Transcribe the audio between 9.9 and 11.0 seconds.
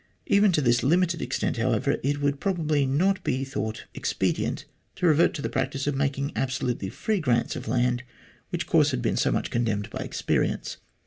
by experience.